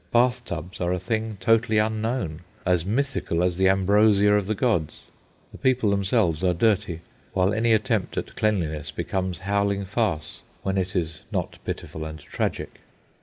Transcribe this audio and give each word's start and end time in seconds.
Bath 0.11 0.43
tubs 0.45 0.81
are 0.81 0.91
a 0.91 0.97
thing 0.99 1.37
totally 1.39 1.77
unknown, 1.77 2.41
as 2.65 2.87
mythical 2.87 3.43
as 3.43 3.57
the 3.57 3.69
ambrosia 3.69 4.33
of 4.33 4.47
the 4.47 4.55
gods. 4.55 5.01
The 5.51 5.59
people 5.59 5.91
themselves 5.91 6.43
are 6.43 6.55
dirty, 6.55 7.01
while 7.33 7.53
any 7.53 7.71
attempt 7.71 8.17
at 8.17 8.35
cleanliness 8.35 8.89
becomes 8.89 9.37
howling 9.45 9.85
farce, 9.85 10.41
when 10.63 10.75
it 10.79 10.95
is 10.95 11.21
not 11.31 11.59
pitiful 11.65 12.03
and 12.03 12.17
tragic. 12.17 12.79